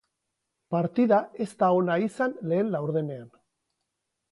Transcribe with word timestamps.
Partida 0.75 1.19
ez 1.45 1.49
da 1.59 1.69
ona 1.81 1.99
izan 2.07 2.35
lehen 2.53 2.75
laurdenean. 2.77 3.31